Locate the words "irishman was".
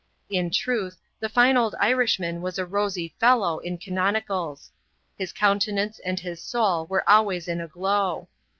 1.79-2.57